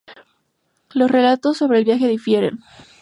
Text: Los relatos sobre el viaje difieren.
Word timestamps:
Los 0.95 1.11
relatos 1.11 1.59
sobre 1.59 1.77
el 1.77 1.85
viaje 1.85 2.07
difieren. 2.07 2.57